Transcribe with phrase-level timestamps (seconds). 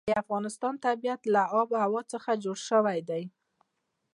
[0.09, 3.23] د افغانستان طبیعت له آب وهوا څخه جوړ شوی دی.